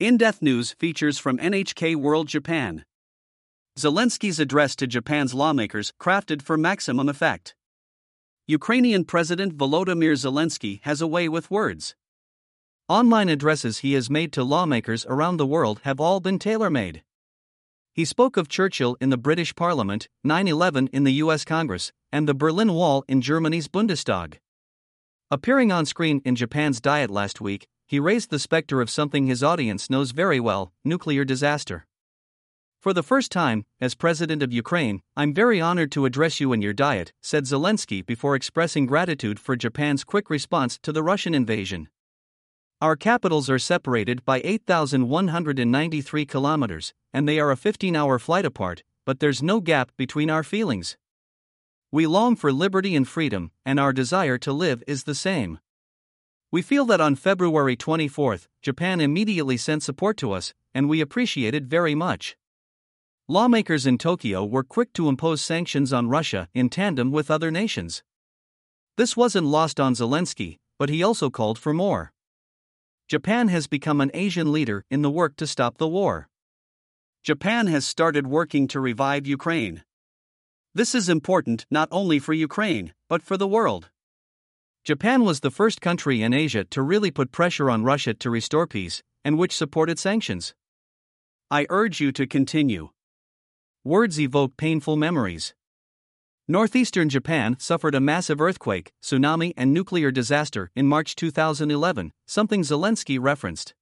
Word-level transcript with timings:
In 0.00 0.16
Depth 0.16 0.40
News 0.40 0.72
features 0.78 1.18
from 1.18 1.36
NHK 1.36 1.94
World 1.94 2.26
Japan. 2.26 2.86
Zelenskyy's 3.78 4.40
address 4.40 4.74
to 4.76 4.86
Japan's 4.86 5.34
lawmakers 5.34 5.92
crafted 6.00 6.40
for 6.40 6.56
maximum 6.56 7.06
effect. 7.06 7.54
Ukrainian 8.46 9.04
President 9.04 9.58
Volodymyr 9.58 10.14
Zelenskyy 10.14 10.80
has 10.84 11.02
a 11.02 11.06
way 11.06 11.28
with 11.28 11.50
words. 11.50 11.96
Online 12.88 13.28
addresses 13.28 13.80
he 13.80 13.92
has 13.92 14.08
made 14.08 14.32
to 14.32 14.42
lawmakers 14.42 15.04
around 15.04 15.36
the 15.36 15.44
world 15.44 15.82
have 15.84 16.00
all 16.00 16.18
been 16.18 16.38
tailor 16.38 16.70
made. 16.70 17.02
He 17.92 18.06
spoke 18.06 18.38
of 18.38 18.48
Churchill 18.48 18.96
in 19.02 19.10
the 19.10 19.18
British 19.18 19.54
Parliament, 19.54 20.08
9 20.24 20.48
11 20.48 20.88
in 20.94 21.04
the 21.04 21.20
US 21.24 21.44
Congress, 21.44 21.92
and 22.10 22.26
the 22.26 22.32
Berlin 22.32 22.72
Wall 22.72 23.04
in 23.06 23.20
Germany's 23.20 23.68
Bundestag. 23.68 24.38
Appearing 25.30 25.70
on 25.70 25.84
screen 25.84 26.22
in 26.24 26.36
Japan's 26.36 26.80
Diet 26.80 27.10
last 27.10 27.42
week, 27.42 27.68
he 27.90 27.98
raised 27.98 28.30
the 28.30 28.38
specter 28.38 28.80
of 28.80 28.88
something 28.88 29.26
his 29.26 29.42
audience 29.42 29.90
knows 29.90 30.12
very 30.12 30.38
well 30.38 30.72
nuclear 30.84 31.24
disaster. 31.24 31.88
For 32.78 32.92
the 32.92 33.02
first 33.02 33.32
time, 33.32 33.64
as 33.80 33.96
president 33.96 34.44
of 34.44 34.52
Ukraine, 34.52 35.00
I'm 35.16 35.34
very 35.34 35.60
honored 35.60 35.90
to 35.92 36.04
address 36.04 36.38
you 36.38 36.52
in 36.52 36.62
your 36.62 36.72
diet, 36.72 37.12
said 37.20 37.46
Zelenskyy 37.46 38.06
before 38.06 38.36
expressing 38.36 38.86
gratitude 38.86 39.40
for 39.40 39.56
Japan's 39.56 40.04
quick 40.04 40.30
response 40.30 40.78
to 40.84 40.92
the 40.92 41.02
Russian 41.02 41.34
invasion. 41.34 41.88
Our 42.80 42.94
capitals 42.94 43.50
are 43.50 43.58
separated 43.58 44.24
by 44.24 44.40
8,193 44.44 46.26
kilometers, 46.26 46.94
and 47.12 47.28
they 47.28 47.40
are 47.40 47.50
a 47.50 47.56
15 47.56 47.96
hour 47.96 48.20
flight 48.20 48.44
apart, 48.44 48.84
but 49.04 49.18
there's 49.18 49.42
no 49.42 49.60
gap 49.60 49.90
between 49.96 50.30
our 50.30 50.44
feelings. 50.44 50.96
We 51.90 52.06
long 52.06 52.36
for 52.36 52.52
liberty 52.52 52.94
and 52.94 53.08
freedom, 53.08 53.50
and 53.66 53.80
our 53.80 53.92
desire 53.92 54.38
to 54.38 54.52
live 54.52 54.84
is 54.86 55.02
the 55.02 55.16
same. 55.16 55.58
We 56.52 56.62
feel 56.62 56.84
that 56.86 57.00
on 57.00 57.14
February 57.14 57.76
24, 57.76 58.38
Japan 58.60 59.00
immediately 59.00 59.56
sent 59.56 59.84
support 59.84 60.16
to 60.16 60.32
us, 60.32 60.52
and 60.74 60.88
we 60.88 61.00
appreciate 61.00 61.54
it 61.54 61.64
very 61.64 61.94
much. 61.94 62.36
Lawmakers 63.28 63.86
in 63.86 63.98
Tokyo 63.98 64.44
were 64.44 64.64
quick 64.64 64.92
to 64.94 65.08
impose 65.08 65.40
sanctions 65.40 65.92
on 65.92 66.08
Russia 66.08 66.48
in 66.52 66.68
tandem 66.68 67.12
with 67.12 67.30
other 67.30 67.52
nations. 67.52 68.02
This 68.96 69.16
wasn't 69.16 69.46
lost 69.46 69.78
on 69.78 69.94
Zelenskyy, 69.94 70.58
but 70.76 70.88
he 70.88 71.04
also 71.04 71.30
called 71.30 71.56
for 71.56 71.72
more. 71.72 72.12
Japan 73.06 73.46
has 73.46 73.68
become 73.68 74.00
an 74.00 74.10
Asian 74.12 74.50
leader 74.50 74.84
in 74.90 75.02
the 75.02 75.10
work 75.10 75.36
to 75.36 75.46
stop 75.46 75.78
the 75.78 75.86
war. 75.86 76.28
Japan 77.22 77.68
has 77.68 77.86
started 77.86 78.26
working 78.26 78.66
to 78.66 78.80
revive 78.80 79.24
Ukraine. 79.24 79.84
This 80.74 80.96
is 80.96 81.08
important 81.08 81.64
not 81.70 81.88
only 81.92 82.18
for 82.18 82.32
Ukraine, 82.32 82.92
but 83.08 83.22
for 83.22 83.36
the 83.36 83.46
world. 83.46 83.90
Japan 84.82 85.24
was 85.24 85.40
the 85.40 85.50
first 85.50 85.82
country 85.82 86.22
in 86.22 86.32
Asia 86.32 86.64
to 86.64 86.80
really 86.80 87.10
put 87.10 87.32
pressure 87.32 87.70
on 87.70 87.84
Russia 87.84 88.14
to 88.14 88.30
restore 88.30 88.66
peace, 88.66 89.02
and 89.24 89.38
which 89.38 89.56
supported 89.56 89.98
sanctions. 89.98 90.54
I 91.50 91.66
urge 91.68 92.00
you 92.00 92.12
to 92.12 92.26
continue. 92.26 92.88
Words 93.84 94.18
evoke 94.18 94.56
painful 94.56 94.96
memories. 94.96 95.54
Northeastern 96.48 97.08
Japan 97.08 97.56
suffered 97.58 97.94
a 97.94 98.00
massive 98.00 98.40
earthquake, 98.40 98.92
tsunami, 99.02 99.52
and 99.56 99.72
nuclear 99.72 100.10
disaster 100.10 100.70
in 100.74 100.86
March 100.86 101.14
2011, 101.14 102.12
something 102.26 102.62
Zelenskyy 102.62 103.18
referenced. 103.20 103.74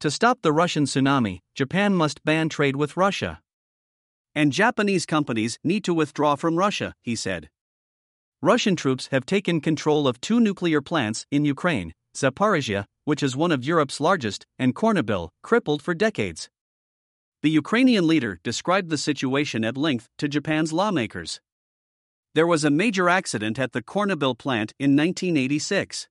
To 0.00 0.10
stop 0.10 0.42
the 0.42 0.52
Russian 0.52 0.84
tsunami, 0.84 1.40
Japan 1.54 1.94
must 1.94 2.24
ban 2.24 2.48
trade 2.48 2.76
with 2.76 2.96
Russia. 2.96 3.40
And 4.34 4.52
Japanese 4.52 5.06
companies 5.06 5.58
need 5.64 5.84
to 5.84 5.94
withdraw 5.94 6.36
from 6.36 6.56
Russia, 6.56 6.94
he 7.02 7.16
said. 7.16 7.50
Russian 8.44 8.76
troops 8.76 9.08
have 9.10 9.24
taken 9.24 9.58
control 9.62 10.06
of 10.06 10.20
two 10.20 10.38
nuclear 10.38 10.82
plants 10.82 11.24
in 11.30 11.46
Ukraine, 11.46 11.94
Zaporizhia, 12.14 12.84
which 13.06 13.22
is 13.22 13.34
one 13.34 13.50
of 13.50 13.64
Europe's 13.64 14.02
largest, 14.02 14.44
and 14.58 14.74
Chernobyl, 14.74 15.30
crippled 15.42 15.80
for 15.80 15.94
decades. 15.94 16.50
The 17.42 17.48
Ukrainian 17.48 18.06
leader 18.06 18.40
described 18.44 18.90
the 18.90 18.98
situation 18.98 19.64
at 19.64 19.78
length 19.78 20.10
to 20.18 20.28
Japan's 20.28 20.74
lawmakers. 20.74 21.40
There 22.34 22.46
was 22.46 22.64
a 22.64 22.70
major 22.70 23.08
accident 23.08 23.58
at 23.58 23.72
the 23.72 23.80
Chernobyl 23.80 24.36
plant 24.36 24.74
in 24.78 24.90
1986. 24.94 26.06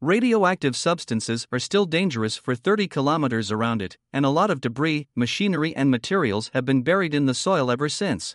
Radioactive 0.00 0.74
substances 0.74 1.46
are 1.52 1.58
still 1.58 1.84
dangerous 1.84 2.38
for 2.38 2.54
30 2.54 2.88
kilometers 2.88 3.52
around 3.52 3.82
it, 3.82 3.98
and 4.14 4.24
a 4.24 4.30
lot 4.30 4.50
of 4.50 4.62
debris, 4.62 5.08
machinery, 5.14 5.76
and 5.76 5.90
materials 5.90 6.50
have 6.54 6.64
been 6.64 6.80
buried 6.80 7.12
in 7.12 7.26
the 7.26 7.34
soil 7.34 7.70
ever 7.70 7.90
since. 7.90 8.34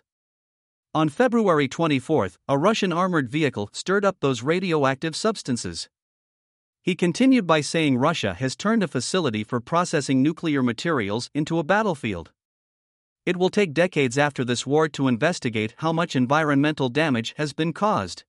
On 0.95 1.07
February 1.07 1.67
24, 1.67 2.29
a 2.47 2.57
Russian 2.57 2.91
armored 2.91 3.29
vehicle 3.29 3.69
stirred 3.72 4.03
up 4.03 4.17
those 4.22 4.41
radioactive 4.41 5.16
substances. 5.16 5.88
He 6.81 6.95
continued 6.95 7.45
by 7.45 7.61
saying 7.61 8.00
Russia 8.00 8.33
has 8.33 8.55
turned 8.55 8.81
a 8.81 8.88
facility 8.88 9.44
for 9.44 9.59
processing 9.59 10.23
nuclear 10.23 10.63
materials 10.63 11.29
into 11.35 11.59
a 11.59 11.63
battlefield. 11.63 12.31
It 13.23 13.38
will 13.38 13.51
take 13.51 13.75
decades 13.75 14.17
after 14.17 14.44
this 14.44 14.66
war 14.66 14.88
to 14.89 15.07
investigate 15.07 15.75
how 15.77 15.94
much 15.94 16.16
environmental 16.16 16.89
damage 16.89 17.35
has 17.38 17.53
been 17.53 17.71
caused. 17.71 18.23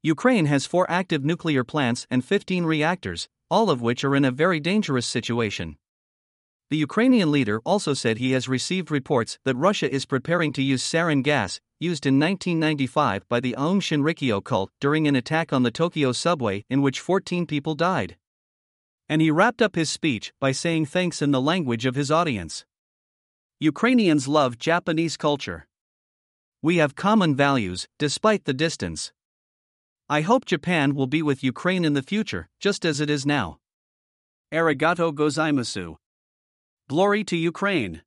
Ukraine 0.00 0.46
has 0.46 0.66
four 0.66 0.88
active 0.88 1.24
nuclear 1.24 1.64
plants 1.64 2.06
and 2.08 2.24
15 2.24 2.64
reactors, 2.64 3.28
all 3.50 3.68
of 3.68 3.82
which 3.82 4.04
are 4.04 4.14
in 4.14 4.24
a 4.24 4.30
very 4.30 4.60
dangerous 4.60 5.06
situation. 5.06 5.76
The 6.74 6.78
Ukrainian 6.78 7.30
leader 7.30 7.60
also 7.64 7.94
said 7.94 8.18
he 8.18 8.32
has 8.32 8.48
received 8.48 8.90
reports 8.90 9.38
that 9.44 9.54
Russia 9.54 9.88
is 9.88 10.06
preparing 10.06 10.52
to 10.54 10.60
use 10.60 10.82
sarin 10.82 11.22
gas, 11.22 11.60
used 11.78 12.04
in 12.04 12.18
1995 12.18 13.28
by 13.28 13.38
the 13.38 13.54
Aum 13.54 13.78
Shinrikyo 13.78 14.42
cult 14.42 14.72
during 14.80 15.06
an 15.06 15.14
attack 15.14 15.52
on 15.52 15.62
the 15.62 15.70
Tokyo 15.70 16.10
subway 16.10 16.64
in 16.68 16.82
which 16.82 16.98
14 16.98 17.46
people 17.46 17.76
died. 17.76 18.16
And 19.08 19.22
he 19.22 19.30
wrapped 19.30 19.62
up 19.62 19.76
his 19.76 19.88
speech 19.88 20.32
by 20.40 20.50
saying 20.50 20.86
thanks 20.86 21.22
in 21.22 21.30
the 21.30 21.40
language 21.40 21.86
of 21.86 21.94
his 21.94 22.10
audience. 22.10 22.64
Ukrainians 23.60 24.26
love 24.26 24.58
Japanese 24.58 25.16
culture. 25.16 25.68
We 26.60 26.78
have 26.78 26.96
common 26.96 27.36
values, 27.36 27.86
despite 28.00 28.46
the 28.46 28.52
distance. 28.52 29.12
I 30.08 30.22
hope 30.22 30.44
Japan 30.44 30.96
will 30.96 31.06
be 31.06 31.22
with 31.22 31.44
Ukraine 31.44 31.84
in 31.84 31.94
the 31.94 32.02
future, 32.02 32.48
just 32.58 32.84
as 32.84 33.00
it 33.00 33.10
is 33.10 33.24
now. 33.24 33.60
Arigato 34.52 35.14
gozaimasu. 35.14 35.98
Glory 36.86 37.24
to 37.24 37.34
Ukraine. 37.34 38.02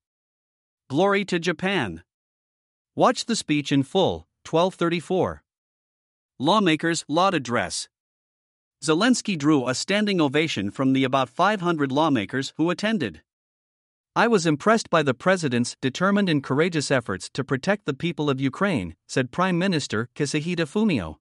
Glory 0.87 1.25
to 1.25 1.39
Japan. 1.39 2.03
Watch 2.95 3.25
the 3.25 3.35
speech 3.35 3.71
in 3.71 3.81
full, 3.81 4.27
1234. 4.47 5.41
Lawmakers' 6.37 7.03
Laud 7.07 7.33
Address. 7.33 7.89
Zelenskyy 8.85 9.35
drew 9.35 9.67
a 9.67 9.73
standing 9.73 10.21
ovation 10.21 10.69
from 10.69 10.93
the 10.93 11.03
about 11.03 11.27
500 11.27 11.91
lawmakers 11.91 12.53
who 12.57 12.69
attended. 12.69 13.23
I 14.15 14.27
was 14.27 14.45
impressed 14.45 14.91
by 14.91 15.01
the 15.01 15.15
president's 15.15 15.75
determined 15.81 16.29
and 16.29 16.43
courageous 16.43 16.91
efforts 16.91 17.31
to 17.33 17.43
protect 17.43 17.87
the 17.87 17.95
people 17.95 18.29
of 18.29 18.39
Ukraine, 18.39 18.95
said 19.07 19.31
Prime 19.31 19.57
Minister 19.57 20.07
Kishida 20.13 20.67
Fumio. 20.67 21.15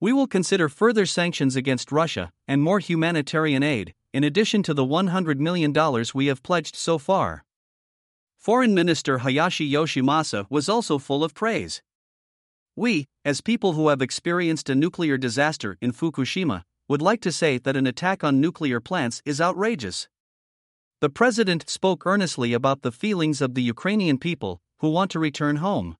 We 0.00 0.12
will 0.12 0.26
consider 0.26 0.68
further 0.68 1.06
sanctions 1.06 1.56
against 1.56 1.90
Russia 1.90 2.30
and 2.46 2.62
more 2.62 2.78
humanitarian 2.78 3.62
aid, 3.62 3.94
in 4.18 4.24
addition 4.24 4.64
to 4.64 4.74
the 4.74 4.84
$100 4.84 5.38
million 5.38 5.72
we 6.12 6.26
have 6.26 6.42
pledged 6.42 6.74
so 6.74 6.98
far. 6.98 7.44
Foreign 8.36 8.74
Minister 8.74 9.18
Hayashi 9.18 9.70
Yoshimasa 9.72 10.44
was 10.50 10.68
also 10.68 10.98
full 10.98 11.22
of 11.22 11.34
praise. 11.34 11.82
We, 12.74 13.06
as 13.24 13.40
people 13.40 13.74
who 13.74 13.90
have 13.90 14.02
experienced 14.02 14.68
a 14.68 14.74
nuclear 14.74 15.18
disaster 15.18 15.78
in 15.80 15.92
Fukushima, 15.92 16.64
would 16.88 17.00
like 17.00 17.20
to 17.20 17.30
say 17.30 17.58
that 17.58 17.76
an 17.76 17.86
attack 17.86 18.24
on 18.24 18.40
nuclear 18.40 18.80
plants 18.80 19.22
is 19.24 19.40
outrageous. 19.40 20.08
The 21.00 21.10
president 21.10 21.70
spoke 21.70 22.04
earnestly 22.04 22.52
about 22.52 22.82
the 22.82 22.90
feelings 22.90 23.40
of 23.40 23.54
the 23.54 23.62
Ukrainian 23.62 24.18
people 24.18 24.60
who 24.78 24.90
want 24.90 25.12
to 25.12 25.20
return 25.20 25.56
home. 25.68 25.96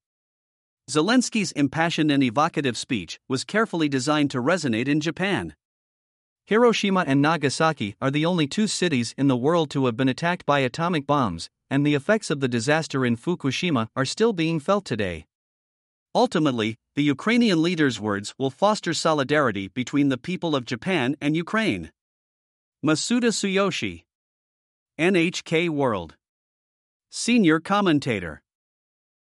Zelenskyy's 0.90 1.52
impassioned 1.52 2.10
and 2.10 2.24
evocative 2.24 2.76
speech 2.76 3.20
was 3.28 3.44
carefully 3.44 3.88
designed 3.88 4.32
to 4.32 4.42
resonate 4.42 4.88
in 4.88 4.98
Japan. 4.98 5.54
Hiroshima 6.48 7.04
and 7.06 7.20
Nagasaki 7.20 7.94
are 8.00 8.10
the 8.10 8.24
only 8.24 8.46
two 8.46 8.66
cities 8.66 9.14
in 9.18 9.28
the 9.28 9.36
world 9.36 9.68
to 9.68 9.84
have 9.84 9.98
been 9.98 10.08
attacked 10.08 10.46
by 10.46 10.60
atomic 10.60 11.06
bombs, 11.06 11.50
and 11.68 11.84
the 11.84 11.94
effects 11.94 12.30
of 12.30 12.40
the 12.40 12.48
disaster 12.48 13.04
in 13.04 13.18
Fukushima 13.18 13.88
are 13.94 14.06
still 14.06 14.32
being 14.32 14.58
felt 14.58 14.86
today. 14.86 15.26
Ultimately, 16.14 16.78
the 16.94 17.02
Ukrainian 17.02 17.60
leader's 17.60 18.00
words 18.00 18.34
will 18.38 18.48
foster 18.48 18.94
solidarity 18.94 19.68
between 19.68 20.08
the 20.08 20.16
people 20.16 20.56
of 20.56 20.64
Japan 20.64 21.16
and 21.20 21.36
Ukraine. 21.36 21.92
Masuda 22.82 23.28
Tsuyoshi, 23.28 24.04
NHK 24.98 25.68
World, 25.68 26.16
Senior 27.10 27.60
Commentator 27.60 28.40